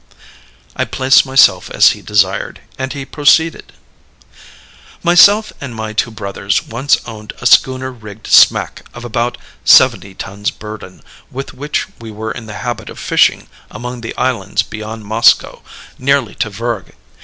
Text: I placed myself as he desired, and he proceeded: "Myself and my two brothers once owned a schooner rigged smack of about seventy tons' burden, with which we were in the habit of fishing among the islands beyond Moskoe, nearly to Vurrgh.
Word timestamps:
I 0.75 0.83
placed 0.85 1.27
myself 1.27 1.69
as 1.69 1.89
he 1.91 2.01
desired, 2.01 2.61
and 2.75 2.91
he 2.91 3.05
proceeded: 3.05 3.71
"Myself 5.03 5.53
and 5.61 5.75
my 5.75 5.93
two 5.93 6.09
brothers 6.09 6.63
once 6.63 6.97
owned 7.05 7.33
a 7.39 7.45
schooner 7.45 7.91
rigged 7.91 8.25
smack 8.25 8.81
of 8.95 9.05
about 9.05 9.37
seventy 9.63 10.15
tons' 10.15 10.49
burden, 10.49 11.03
with 11.29 11.53
which 11.53 11.85
we 11.99 12.09
were 12.09 12.31
in 12.31 12.47
the 12.47 12.55
habit 12.65 12.89
of 12.89 12.97
fishing 12.97 13.47
among 13.69 14.01
the 14.01 14.17
islands 14.17 14.63
beyond 14.63 15.05
Moskoe, 15.05 15.61
nearly 15.99 16.33
to 16.33 16.49
Vurrgh. 16.49 16.95